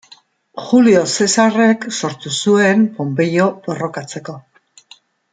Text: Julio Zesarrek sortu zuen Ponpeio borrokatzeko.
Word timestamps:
Julio 0.67 1.01
Zesarrek 1.17 1.85
sortu 1.99 2.31
zuen 2.45 2.81
Ponpeio 2.95 3.45
borrokatzeko. 3.67 4.35